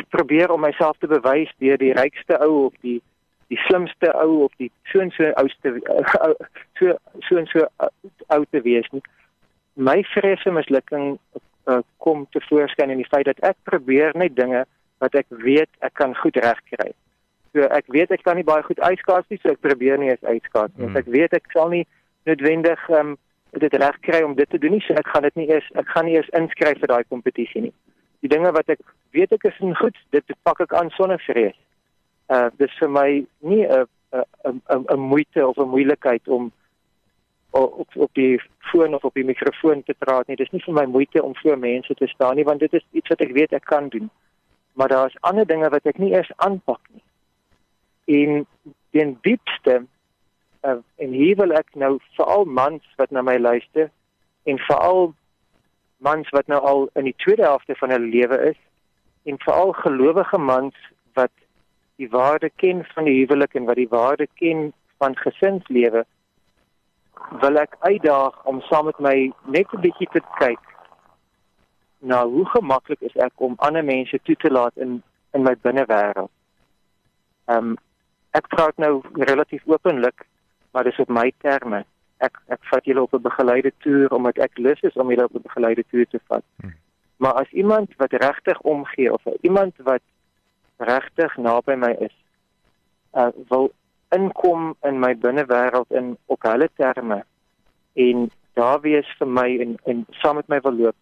probeer 0.10 0.52
om 0.52 0.62
myself 0.62 0.98
te 0.98 1.08
bewys 1.08 1.52
deur 1.62 1.78
die 1.78 1.94
rykste 1.94 2.40
ou 2.42 2.66
of 2.66 2.74
die 2.82 3.02
die 3.48 3.60
slimste 3.68 4.12
ou 4.20 4.44
of 4.44 4.56
die 4.60 4.72
so 4.92 5.00
en 5.00 5.12
so 5.16 5.30
ouste 5.40 5.74
so 6.80 6.98
so 7.30 7.38
en 7.38 7.48
so 7.54 7.68
ou 8.28 8.42
te 8.50 8.62
wees 8.62 8.90
nie. 8.92 9.04
My 9.74 10.02
vrese 10.14 10.52
mislukking 10.52 11.18
uh, 11.68 11.82
kom 12.04 12.26
te 12.32 12.42
voorskyn 12.50 12.94
in 12.94 13.02
die 13.02 13.10
feit 13.10 13.28
dat 13.30 13.40
ek 13.46 13.58
probeer 13.68 14.16
net 14.16 14.36
dinge 14.36 14.64
wat 15.04 15.16
ek 15.16 15.28
weet 15.44 15.70
ek 15.86 15.94
kan 16.00 16.16
goed 16.18 16.40
regkry. 16.42 16.92
So 17.54 17.68
ek 17.74 17.88
weet 17.94 18.12
ek 18.12 18.24
kan 18.26 18.40
nie 18.40 18.48
baie 18.48 18.66
goed 18.66 18.80
uitskaats 18.80 19.30
nie, 19.30 19.40
so 19.42 19.54
ek 19.54 19.62
probeer 19.62 20.00
nie 20.02 20.12
eens 20.12 20.24
uitskaats 20.26 20.74
nie. 20.76 20.90
Mm. 20.90 21.00
Ek 21.02 21.12
weet 21.14 21.38
ek 21.38 21.52
sal 21.54 21.72
nie 21.74 21.86
noodwendig 22.30 22.82
um, 22.90 23.16
dit 23.58 23.74
regkry 23.74 24.24
om 24.26 24.36
dit 24.36 24.50
te 24.50 24.60
doen 24.62 24.76
nie, 24.78 24.84
so 24.86 24.98
ek 25.00 25.08
gaan 25.14 25.28
dit 25.28 25.36
nie 25.40 25.48
eers 25.52 25.68
ek 25.80 25.88
gaan 25.94 26.10
nie 26.10 26.18
eers 26.18 26.34
inskryf 26.38 26.82
vir 26.82 26.94
daai 26.94 27.06
kompetisie 27.08 27.68
nie. 27.70 27.76
Die 28.26 28.32
dinge 28.32 28.52
wat 28.52 28.70
ek 28.74 28.82
weet 29.16 29.32
ek 29.36 29.46
is 29.50 29.62
goed, 29.80 29.98
dit 30.12 30.38
pak 30.44 30.62
ek 30.66 30.74
aan 30.74 30.92
sonder 30.98 31.22
vrees 31.30 31.58
uh 32.34 32.50
dis 32.60 32.74
vir 32.80 32.90
my 32.92 33.10
nie 33.42 33.64
'n 33.64 33.86
'n 34.14 34.62
'n 34.70 34.86
'n 34.92 35.00
moeite 35.00 35.48
of 35.48 35.58
'n 35.58 35.70
moeilikheid 35.70 36.28
om 36.28 36.52
op 37.66 37.96
op 37.96 38.14
die 38.14 38.42
foon 38.72 38.94
of 38.94 39.04
op 39.04 39.14
die 39.14 39.26
mikrofoon 39.26 39.84
te 39.84 39.96
praat 39.98 40.28
nie. 40.28 40.36
Dis 40.36 40.52
nie 40.52 40.64
vir 40.64 40.74
my 40.74 40.86
moeite 40.86 41.24
om 41.24 41.36
voor 41.36 41.58
mense 41.58 41.94
te 41.94 42.08
staan 42.08 42.36
nie 42.36 42.46
want 42.46 42.60
dit 42.60 42.74
is 42.74 42.86
iets 42.92 43.10
wat 43.10 43.22
ek 43.22 43.36
weet 43.36 43.54
ek 43.54 43.66
kan 43.66 43.90
doen. 43.90 44.10
maar 44.78 44.88
daar's 44.88 45.18
ander 45.20 45.46
dinge 45.46 45.70
wat 45.70 45.86
ek 45.90 45.98
nie 45.98 46.12
eers 46.14 46.30
aanpak 46.36 46.82
nie. 46.94 47.04
En 48.06 48.46
die 48.94 49.06
diepste 49.22 49.86
uh, 50.62 50.78
en 50.96 51.16
hier 51.18 51.36
wil 51.40 51.56
ek 51.58 51.74
nou 51.74 51.96
veral 52.18 52.46
mans 52.46 52.84
wat 53.02 53.12
na 53.12 53.24
my 53.26 53.40
luister 53.42 53.90
en 54.46 54.62
veral 54.68 55.16
mans 55.98 56.30
wat 56.38 56.48
nou 56.54 56.60
al 56.62 56.86
in 56.94 57.10
die 57.10 57.16
tweede 57.26 57.48
helfte 57.50 57.76
van 57.82 57.90
hulle 57.96 58.12
lewe 58.14 58.38
is 58.52 58.60
en 59.26 59.42
veral 59.46 59.74
gelowige 59.80 60.38
mans 60.38 60.78
wat 61.18 61.34
die 61.98 62.10
waarde 62.14 62.52
ken 62.62 62.86
van 62.94 63.10
die 63.10 63.18
huwelik 63.18 63.58
en 63.58 63.66
wat 63.66 63.82
die 63.82 63.90
waarde 63.90 64.30
ken 64.38 64.70
van 65.02 65.18
gesinslewe 65.18 66.06
wil 67.42 67.58
ek 67.58 67.76
uitdaag 67.80 68.46
om 68.46 68.62
saam 68.62 68.86
met 68.86 69.00
my 69.00 69.32
net 69.46 69.74
'n 69.74 69.82
bietjie 69.82 70.10
te 70.12 70.22
kyk 70.40 70.64
na 72.00 72.26
hoe 72.26 72.46
gemaklik 72.46 73.02
is 73.02 73.16
ek 73.16 73.34
om 73.36 73.56
ander 73.58 73.84
mense 73.84 74.20
toe 74.24 74.36
te 74.36 74.52
laat 74.52 74.76
in 74.76 75.04
in 75.34 75.44
my 75.44 75.56
binnewêreld. 75.62 76.32
Ehm 77.46 77.58
um, 77.58 77.78
ek 78.32 78.48
praat 78.48 78.78
nou 78.78 79.02
relatief 79.14 79.64
openlik, 79.66 80.26
maar 80.72 80.84
dis 80.84 81.00
op 81.00 81.10
my 81.10 81.32
terme. 81.38 81.84
Ek 82.18 82.38
ek 82.48 82.64
vat 82.72 82.86
julle 82.86 83.02
op 83.02 83.14
'n 83.14 83.22
begeleide 83.22 83.72
toer 83.78 84.14
omdat 84.14 84.38
ek 84.38 84.58
lus 84.58 84.82
is 84.82 84.94
om 84.94 85.10
julle 85.10 85.24
op 85.24 85.36
'n 85.36 85.48
begeleide 85.50 85.84
toer 85.90 86.08
te 86.08 86.20
vat. 86.28 86.44
Hmm. 86.62 86.76
Maar 87.18 87.34
as 87.34 87.52
iemand 87.52 87.96
wat 87.98 88.12
regtig 88.12 88.60
omgee 88.62 89.14
of 89.14 89.22
iemand 89.42 89.74
wat 89.78 90.02
regtig 90.78 91.38
naby 91.38 91.76
my 91.76 91.92
is, 92.00 92.16
uh 93.14 93.30
wil 93.50 93.72
inkom 94.16 94.76
in 94.88 95.00
my 95.00 95.14
binnewêreld 95.16 95.92
in 95.92 96.16
op 96.26 96.42
hulle 96.48 96.70
terme 96.76 97.24
en 97.94 98.30
daar 98.54 98.80
wees 98.82 99.10
vir 99.20 99.28
my 99.28 99.50
en 99.64 99.76
en 99.84 100.06
saam 100.22 100.40
met 100.40 100.48
my 100.48 100.60
wil 100.64 100.80
loop 100.84 100.96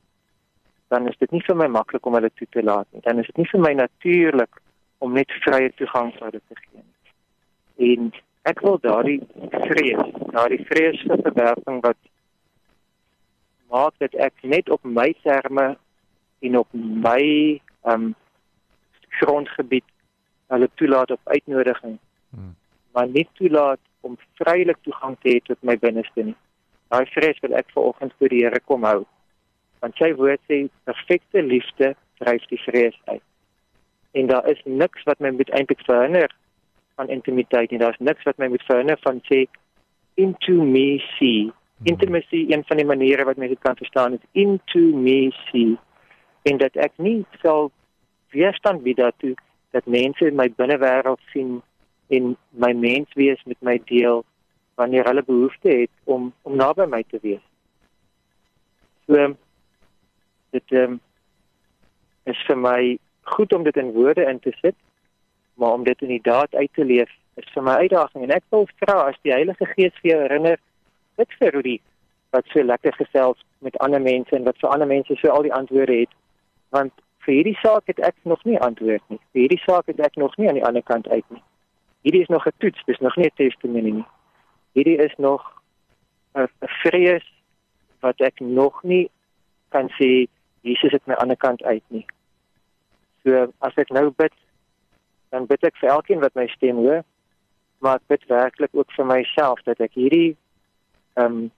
dan 0.88 1.08
is 1.08 1.18
dit 1.18 1.32
nie 1.32 1.44
vir 1.48 1.58
my 1.60 1.68
maklik 1.68 2.06
om 2.06 2.14
hulle 2.18 2.32
toe 2.34 2.48
te 2.52 2.64
laat 2.64 2.88
nie. 2.92 3.02
Dan 3.06 3.20
is 3.20 3.30
dit 3.32 3.38
nie 3.42 3.50
vir 3.52 3.62
my 3.62 3.74
natuurlik 3.74 4.62
om 5.04 5.14
net 5.18 5.32
vrye 5.46 5.72
toegang 5.80 6.12
vir 6.18 6.28
hulle 6.28 6.42
te 6.42 6.60
gee 6.60 6.82
nie. 6.82 6.92
En 7.90 8.12
ek 8.52 8.62
wil 8.66 8.78
daardie 8.84 9.22
vrees 9.66 10.12
daardie 10.36 10.62
vrees 10.70 11.02
vir 11.08 11.24
verwerping 11.28 11.82
wat 11.86 11.98
maak 13.74 13.98
dat 14.04 14.14
ek 14.28 14.46
net 14.56 14.70
op 14.70 14.86
my 14.86 15.10
terme 15.24 15.72
en 16.46 16.60
op 16.62 16.78
my 17.08 17.24
um 17.94 18.14
grondgebied 19.20 19.88
hulle 20.54 20.70
toelaat 20.78 21.12
op 21.16 21.34
uitnodiging 21.34 21.98
hmm 22.36 22.54
maar 22.96 23.12
nie 23.12 23.28
toelaat 23.38 23.82
om 24.08 24.18
vrylik 24.40 24.78
toegang 24.88 25.18
te 25.20 25.36
hê 25.36 25.42
tot 25.44 25.60
my 25.68 25.76
binneste 25.82 26.24
nie. 26.24 26.38
Daai 26.94 27.06
vrees 27.12 27.42
wil 27.44 27.58
ek 27.60 27.74
vanoggend 27.76 28.16
vir 28.22 28.32
die 28.32 28.42
Here 28.46 28.62
kom 28.72 28.88
hou. 28.88 29.04
Want 29.84 29.98
sy 30.00 30.14
woord 30.16 30.42
sê 30.50 30.62
perfekte 30.88 31.44
liefde 31.44 31.94
dryf 32.22 32.46
die 32.52 32.62
vrees 32.64 32.96
uit. 33.12 33.24
En 34.16 34.32
daar 34.32 34.48
is 34.48 34.62
niks 34.64 35.04
wat 35.10 35.20
my 35.20 35.34
moet 35.36 35.52
eintlik 35.52 35.84
verhinder 35.84 36.32
van 36.96 37.12
intimiteit 37.12 37.72
nie. 37.72 37.82
Daar's 37.82 38.00
niks 38.00 38.24
wat 38.24 38.40
my 38.40 38.48
moet 38.54 38.64
verhinder 38.70 39.00
van 39.04 39.20
sê 39.28 39.44
into 40.16 40.64
me 40.64 41.04
see. 41.18 41.50
Hmm. 41.50 41.92
Intimacy 41.92 42.46
een 42.50 42.64
van 42.70 42.80
die 42.80 42.88
maniere 42.88 43.26
wat 43.28 43.42
mense 43.42 43.60
kan 43.60 43.76
verstaan 43.76 44.14
is 44.14 44.24
into 44.32 44.86
me 44.96 45.34
see. 45.50 45.76
En 46.48 46.62
dat 46.64 46.78
ek 46.80 46.96
nie 46.98 47.26
sal 47.42 47.72
weerstand 48.32 48.84
bied 48.88 49.02
daartoe 49.02 49.34
dat 49.76 49.88
mense 49.92 50.24
in 50.28 50.40
my 50.40 50.48
binnewêreld 50.56 51.20
sien 51.34 51.58
en 52.08 52.36
my 52.50 52.74
mens 52.74 53.14
wees 53.14 53.44
met 53.44 53.58
my 53.60 53.82
deel 53.86 54.24
wanneer 54.76 55.06
hulle 55.06 55.24
behoefte 55.24 55.70
het 55.70 55.92
om 56.04 56.34
om 56.42 56.56
naby 56.56 56.86
my 56.86 57.04
te 57.04 57.20
wees. 57.22 57.44
So 59.08 59.36
dit 60.50 60.72
um, 60.72 61.00
is 62.24 62.42
vir 62.48 62.58
my 62.58 62.98
goed 63.36 63.54
om 63.54 63.64
dit 63.64 63.78
in 63.78 63.92
woorde 63.92 64.26
in 64.26 64.40
te 64.40 64.52
sit, 64.62 64.76
maar 65.54 65.72
om 65.72 65.84
dit 65.84 66.02
in 66.02 66.14
die 66.14 66.22
daad 66.22 66.56
uit 66.56 66.74
te 66.74 66.86
leef 66.86 67.12
is 67.36 67.50
vir 67.54 67.64
my 67.64 67.80
uitdaging 67.84 68.24
en 68.24 68.36
ek 68.36 68.46
wil 68.50 68.70
vra 68.80 69.00
as 69.10 69.18
die 69.24 69.34
Heilige 69.34 69.66
Gees 69.74 69.98
vir 70.02 70.12
jou 70.12 70.22
herinner 70.22 70.60
dit 71.20 71.34
vir 71.40 71.52
Rudy 71.58 71.80
wat 72.36 72.48
so 72.52 72.64
lekker 72.64 72.96
gesels 73.00 73.42
met 73.60 73.76
ander 73.84 74.02
mense 74.02 74.36
en 74.36 74.48
wat 74.48 74.60
vir 74.62 74.72
ander 74.72 74.88
mense 74.88 75.18
so 75.20 75.32
al 75.32 75.44
die 75.48 75.54
antwoorde 75.54 75.98
het 76.04 76.16
want 76.76 76.94
vir 77.26 77.40
hierdie 77.40 77.58
saak 77.60 77.92
het 77.92 78.00
ek 78.06 78.16
nog 78.24 78.44
nie 78.46 78.60
antwoord 78.62 79.04
nie. 79.10 79.20
Vir 79.34 79.42
hierdie 79.46 79.62
saak 79.66 79.88
het 79.92 80.00
ek 80.00 80.16
nog 80.22 80.38
nie 80.38 80.48
aan 80.48 80.60
die 80.60 80.66
ander 80.68 80.84
kant 80.86 81.08
uit 81.10 81.26
nie 81.34 81.44
hierdie 82.06 82.22
is 82.22 82.30
nog 82.30 82.46
'n 82.46 82.54
toets, 82.58 82.84
dis 82.86 83.00
nog 83.00 83.16
nie 83.16 83.26
'n 83.26 83.36
testimonie 83.36 83.94
nie. 83.94 84.08
Hierdie 84.74 84.98
is 84.98 85.16
nog 85.18 85.42
'n 86.34 86.48
vrees 86.84 87.26
wat 88.00 88.22
ek 88.22 88.40
nog 88.40 88.84
nie 88.84 89.10
kan 89.70 89.90
sê 89.98 90.28
Jesus 90.62 90.92
het 90.92 91.06
my 91.08 91.16
aan 91.16 91.34
die 91.34 91.44
kant 91.46 91.64
uit 91.64 91.84
nie. 91.88 92.06
So 93.24 93.54
as 93.60 93.76
ek 93.76 93.90
nou 93.90 94.10
bid, 94.10 94.34
dan 95.30 95.46
bid 95.46 95.64
ek 95.64 95.78
vir 95.82 95.90
elkeen 95.90 96.20
wat 96.20 96.36
my 96.36 96.48
stem 96.48 96.76
hoor, 96.76 97.04
maar 97.80 97.96
ek 97.96 98.08
bid 98.08 98.26
werklik 98.30 98.74
ook 98.74 98.92
vir 98.92 99.06
myself 99.06 99.62
dat 99.64 99.80
ek 99.80 99.94
hierdie 99.94 100.38
ehm 101.14 101.26
um, 101.26 101.52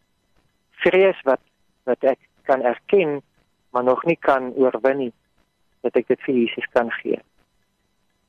vrees 0.83 1.19
wat 1.23 1.41
wat 1.83 2.03
ek 2.03 2.19
kan 2.43 2.61
erken, 2.61 3.21
maar 3.71 3.83
nog 3.83 4.03
nie 4.05 4.19
kan 4.19 4.53
oorwin 4.55 4.97
nie, 4.97 5.13
dat 5.81 5.95
ek 5.95 6.07
dit 6.07 6.21
vir 6.21 6.35
Jesus 6.35 6.67
kan 6.71 6.91
gee. 6.91 7.19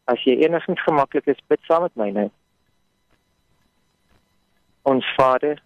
As 0.08 0.22
jy 0.24 0.38
enigstens 0.40 0.80
gemaklik 0.86 1.26
is, 1.28 1.40
bid 1.52 1.60
saam 1.68 1.84
met 1.84 1.96
my 2.00 2.08
nou. 2.14 2.28
Ons 4.88 5.06
Vader, 5.18 5.60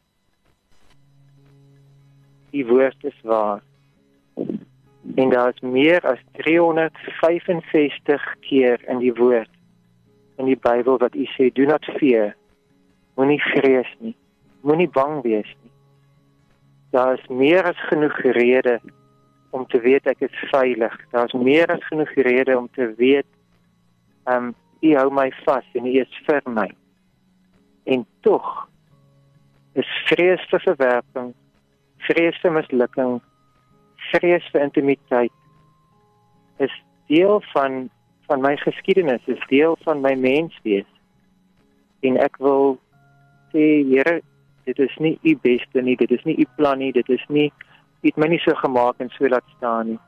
die 2.51 2.65
woord 2.67 3.07
is 3.07 3.19
waar. 3.23 3.63
En 5.15 5.31
daar 5.31 5.53
is 5.55 5.61
meer 5.61 6.03
as 6.09 6.19
365 6.43 8.27
keer 8.41 8.83
in 8.89 8.99
die 8.99 9.15
woord 9.15 9.51
in 10.41 10.49
die 10.49 10.59
Bybel 10.59 10.99
wat 10.99 11.15
u 11.15 11.27
sê, 11.37 11.53
"Do 11.53 11.65
not 11.65 11.85
fear." 11.85 12.35
Moenie 13.15 13.43
vrees 13.43 13.93
nie. 13.99 14.17
Moenie 14.61 14.89
bang 14.89 15.23
wees 15.23 15.55
nie. 15.63 15.73
Daar 16.91 17.19
is 17.19 17.27
meer 17.29 17.65
as 17.65 17.87
genoeg 17.89 18.17
rede 18.17 18.81
om 19.51 19.67
te 19.67 19.81
weet 19.81 20.07
ek 20.07 20.21
is 20.21 20.45
veilig. 20.51 20.97
Daar 21.11 21.25
is 21.25 21.33
meer 21.33 21.67
as 21.73 21.85
genoeg 21.85 22.15
rede 22.15 22.59
om 22.59 22.69
te 22.73 22.95
weet 22.97 23.27
ehm 24.25 24.51
um, 24.51 24.55
u 24.83 24.95
hou 24.97 25.11
my 25.15 25.31
vas 25.45 25.67
en 25.79 25.87
u 25.87 25.93
is 26.01 26.23
vir 26.27 26.43
my. 26.51 26.67
En 27.85 28.07
tog 28.21 28.69
is 29.79 29.89
vrees 30.09 30.43
vir 30.51 30.61
verwerping, 30.61 31.29
vrees 32.09 32.41
vir 32.43 32.53
mislukking, 32.53 33.21
vrees 34.11 34.49
vir 34.53 34.65
intimiteit 34.67 35.33
is 36.59 36.75
deel 37.07 37.43
van 37.53 37.91
van 38.27 38.41
my 38.41 38.57
geskiedenis, 38.57 39.23
is 39.27 39.47
deel 39.49 39.77
van 39.85 40.01
my 40.01 40.15
menswees. 40.15 40.89
En 42.01 42.17
ek 42.17 42.39
wil 42.39 42.79
sê 43.53 43.83
Here, 43.87 44.21
dit 44.65 44.79
is 44.79 44.95
nie 44.99 45.19
u 45.23 45.37
beste 45.43 45.83
nie, 45.83 45.97
dit 45.97 46.11
is 46.11 46.23
nie 46.25 46.39
u 46.39 46.47
plan 46.57 46.79
nie, 46.79 46.93
dit 46.93 47.09
is 47.09 47.25
nie 47.29 47.51
u 48.03 48.09
het 48.09 48.19
my 48.19 48.27
nie 48.27 48.41
so 48.43 48.55
gemaak 48.59 48.99
en 48.99 49.11
so 49.15 49.29
laat 49.31 49.47
staan 49.57 49.93
nie. 49.93 50.01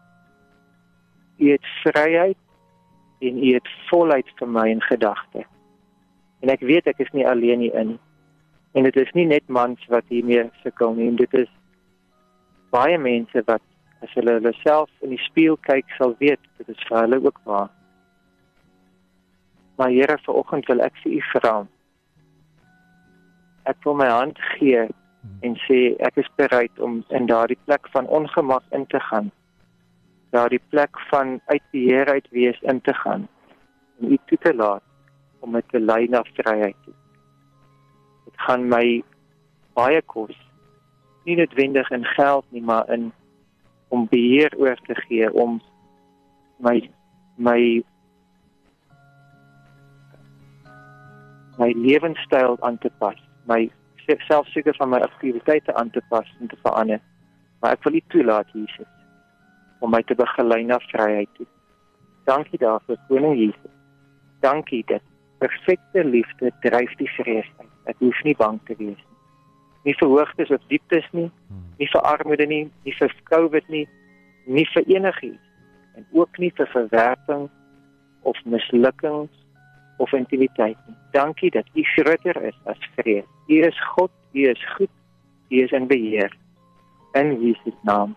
U 1.38 1.50
het 1.52 1.66
vryheid 1.82 2.38
en 3.28 3.42
u 3.44 3.52
het 3.54 3.68
voluit 3.88 4.30
vir 4.38 4.48
my 4.48 4.68
in 4.70 4.82
gedagte. 4.82 5.44
En 6.42 6.52
ek 6.52 6.60
weet 6.60 6.88
ek 6.90 7.00
is 7.04 7.12
nie 7.16 7.26
alleen 7.28 7.60
hier 7.64 7.76
in. 7.80 7.94
En 8.74 8.86
dit 8.88 8.96
is 9.00 9.12
nie 9.16 9.26
net 9.26 9.46
mans 9.48 9.80
wat 9.92 10.08
hiermee 10.12 10.48
sukkel 10.62 10.96
nie, 10.98 11.10
dit 11.16 11.34
is 11.44 11.50
baie 12.74 12.98
mense 12.98 13.44
wat 13.46 13.62
as 14.04 14.12
hulle 14.18 14.36
hulle 14.38 14.52
self 14.60 14.90
in 15.06 15.14
die 15.14 15.22
spieël 15.24 15.56
kyk 15.68 15.94
sal 15.98 16.16
weet 16.20 16.42
dit 16.58 16.72
is 16.74 16.88
vir 16.88 17.00
hulle 17.04 17.20
ook 17.24 17.38
waar. 17.48 17.70
Maar 19.78 19.90
Here, 19.90 20.18
vanoggend 20.26 20.68
wil 20.70 20.82
ek 20.84 20.98
vir 21.02 21.16
u 21.16 21.22
vra. 21.32 21.54
Ek 23.70 23.80
wil 23.86 23.96
my 23.98 24.10
hand 24.10 24.38
gee 24.54 24.84
en 25.46 25.56
sê 25.64 25.78
ek 26.04 26.20
is 26.20 26.28
bereid 26.36 26.82
om 26.84 27.00
in 27.16 27.30
daardie 27.30 27.58
plek 27.64 27.88
van 27.94 28.06
ongemak 28.06 28.66
in 28.76 28.84
te 28.92 29.00
gaan 29.08 29.32
daardie 30.34 30.62
plek 30.68 30.98
van 31.10 31.38
uit 31.46 31.62
die 31.70 31.86
Here 31.86 32.10
uit 32.18 32.28
wees 32.30 32.58
in 32.60 32.80
te 32.80 32.94
gaan 32.94 33.28
en 34.00 34.12
u 34.12 34.18
toe 34.26 34.38
te 34.38 34.54
laat 34.54 34.82
om 35.38 35.50
met 35.50 35.68
te 35.68 35.80
lei 35.80 36.08
na 36.08 36.22
vryheid. 36.34 36.80
Dit 38.24 38.40
gaan 38.46 38.68
my 38.68 39.02
baie 39.78 40.00
kos. 40.02 40.34
Nie 41.24 41.36
noodwendig 41.36 41.90
in 41.90 42.04
geld 42.16 42.44
nie, 42.48 42.62
maar 42.62 42.90
in 42.90 43.12
om 43.88 44.08
beheer 44.10 44.54
oor 44.58 44.80
te 44.88 44.96
gee 45.06 45.30
om 45.32 45.60
my 46.58 46.80
my 47.36 47.60
my 51.58 51.70
lewenstyl 51.76 52.56
aan 52.60 52.78
te 52.78 52.90
pas, 52.98 53.20
my 53.46 53.70
selfseker 54.26 54.74
van 54.76 54.90
my 54.90 54.98
aktiwiteite 54.98 55.74
aan 55.74 55.90
te 55.90 56.02
pas 56.08 56.36
en 56.40 56.50
te 56.50 56.58
verander. 56.62 57.00
Maar 57.60 57.78
ek 57.78 57.86
wil 57.86 58.00
u 58.00 58.02
toelaat 58.08 58.50
Jesus 58.52 59.03
om 59.84 59.92
my 59.92 60.00
te 60.08 60.16
begelei 60.16 60.62
na 60.64 60.78
vryheid 60.88 61.28
toe. 61.36 61.46
Dankie 62.24 62.58
daarvoor, 62.58 62.96
Koning 63.08 63.36
Jesus. 63.36 63.74
Dankie 64.40 64.82
dat 64.88 65.04
perfekte 65.38 66.04
liefde 66.04 66.52
dryf 66.60 66.94
die 67.00 67.10
vrees 67.18 67.50
uit. 67.58 67.72
Ek 67.92 68.00
hoef 68.00 68.22
nie 68.24 68.36
bang 68.40 68.60
te 68.64 68.76
wees 68.78 68.96
nie. 68.96 69.12
Nie 69.84 69.96
vir 70.00 70.08
hoogtes 70.08 70.52
of 70.56 70.62
dieptes 70.70 71.04
nie, 71.12 71.28
nie 71.76 71.88
vir 71.92 72.06
armoede 72.08 72.46
nie, 72.48 72.62
nie 72.86 72.94
vir 72.96 73.12
COVID 73.28 73.68
nie, 73.68 73.84
nie 74.48 74.64
vir 74.72 74.88
enigiets 74.96 75.52
en 75.98 76.06
ook 76.16 76.40
nie 76.40 76.48
vir 76.56 76.70
verwerping 76.72 77.44
of 78.24 78.40
mislukkings 78.48 79.44
of 80.00 80.16
intimiteit 80.16 80.80
nie. 80.88 80.96
Dankie 81.12 81.52
dat 81.52 81.68
U 81.76 81.84
groter 81.92 82.40
is 82.48 82.56
as 82.64 82.88
vrees. 82.96 83.28
U 83.52 83.60
is 83.68 83.84
God, 83.92 84.10
U 84.32 84.48
is 84.48 84.64
goed, 84.78 84.92
U 85.52 85.60
is 85.60 85.76
in 85.76 85.86
beheer. 85.92 86.32
In 87.20 87.36
Jesus 87.44 87.76
naam. 87.84 88.16